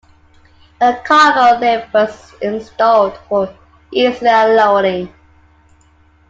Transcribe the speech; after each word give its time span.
A 0.81 0.93
cargo 1.03 1.59
lift 1.59 1.93
was 1.93 2.33
installed 2.41 3.15
for 3.29 3.55
easier 3.91 4.55
loading. 4.55 5.13